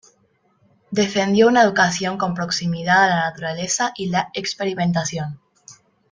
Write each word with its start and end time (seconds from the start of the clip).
Defendió 0.89 1.47
una 1.47 1.61
educación 1.61 2.17
con 2.17 2.33
proximidad 2.33 3.03
a 3.03 3.07
la 3.07 3.15
naturaleza 3.29 3.91
y 3.95 4.09
la 4.09 4.31
experimentación. 4.33 5.39